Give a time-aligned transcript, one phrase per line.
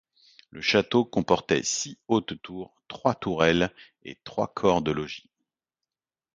[0.49, 5.29] Le château comportait six hautes tours, trois tourelles et trois corps de logis.